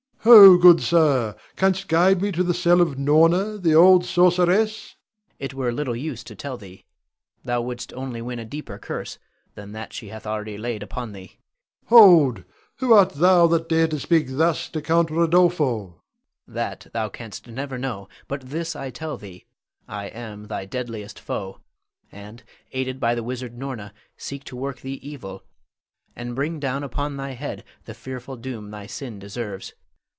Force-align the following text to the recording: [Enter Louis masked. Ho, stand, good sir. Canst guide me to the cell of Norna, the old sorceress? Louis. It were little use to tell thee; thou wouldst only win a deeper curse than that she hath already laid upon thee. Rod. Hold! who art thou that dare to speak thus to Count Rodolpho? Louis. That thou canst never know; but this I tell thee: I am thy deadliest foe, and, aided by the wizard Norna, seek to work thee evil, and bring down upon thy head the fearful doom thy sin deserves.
[Enter 0.23 0.31
Louis 0.31 0.43
masked. 0.43 0.43
Ho, 0.43 0.51
stand, 0.51 0.61
good 0.77 0.83
sir. 0.83 1.35
Canst 1.55 1.87
guide 1.87 2.21
me 2.21 2.31
to 2.31 2.43
the 2.43 2.53
cell 2.53 2.79
of 2.79 2.95
Norna, 2.99 3.57
the 3.57 3.73
old 3.73 4.05
sorceress? 4.05 4.95
Louis. 4.99 5.37
It 5.39 5.53
were 5.55 5.71
little 5.71 5.95
use 5.95 6.23
to 6.25 6.35
tell 6.35 6.57
thee; 6.57 6.85
thou 7.43 7.61
wouldst 7.61 7.91
only 7.95 8.21
win 8.21 8.37
a 8.37 8.45
deeper 8.45 8.77
curse 8.77 9.17
than 9.55 9.71
that 9.71 9.93
she 9.93 10.09
hath 10.09 10.27
already 10.27 10.59
laid 10.59 10.83
upon 10.83 11.13
thee. 11.13 11.39
Rod. 11.89 11.89
Hold! 11.89 12.43
who 12.75 12.93
art 12.93 13.09
thou 13.13 13.47
that 13.47 13.67
dare 13.67 13.87
to 13.87 13.99
speak 13.99 14.27
thus 14.37 14.69
to 14.69 14.79
Count 14.79 15.09
Rodolpho? 15.09 15.85
Louis. 15.85 15.95
That 16.53 16.85
thou 16.93 17.09
canst 17.09 17.47
never 17.47 17.79
know; 17.79 18.07
but 18.27 18.41
this 18.41 18.75
I 18.75 18.91
tell 18.91 19.17
thee: 19.17 19.45
I 19.87 20.05
am 20.05 20.45
thy 20.45 20.65
deadliest 20.65 21.19
foe, 21.19 21.61
and, 22.11 22.43
aided 22.73 22.99
by 22.99 23.15
the 23.15 23.23
wizard 23.23 23.57
Norna, 23.57 23.91
seek 24.17 24.43
to 24.43 24.55
work 24.55 24.81
thee 24.81 24.99
evil, 25.01 25.43
and 26.15 26.35
bring 26.35 26.59
down 26.59 26.83
upon 26.83 27.17
thy 27.17 27.31
head 27.31 27.63
the 27.85 27.95
fearful 27.95 28.37
doom 28.37 28.69
thy 28.69 28.85
sin 28.85 29.17
deserves. 29.17 29.73